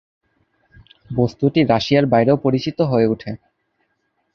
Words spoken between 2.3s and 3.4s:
পরিচিত হয়ে ওঠে।